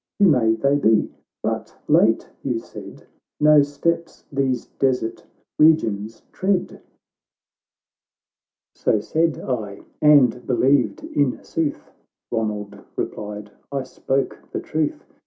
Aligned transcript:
Who 0.17 0.25
may 0.29 0.55
they 0.55 0.77
be? 0.77 1.11
But 1.43 1.77
late 1.87 2.27
you 2.41 2.57
said 2.57 3.05
No 3.39 3.61
steps 3.61 4.25
these 4.31 4.65
desert 4.79 5.23
regions 5.59 6.23
tread 6.31 6.81
?"—XVIII" 8.75 8.75
So 8.75 8.99
said 8.99 9.37
I— 9.39 9.83
and 10.01 10.47
believed 10.47 11.03
in 11.03 11.43
sooth," 11.43 11.91
Ronald 12.31 12.79
replied," 12.95 13.51
I 13.71 13.83
spoke 13.83 14.41
the 14.51 14.59
truth. 14.59 15.05